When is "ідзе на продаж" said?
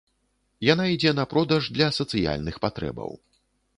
0.93-1.69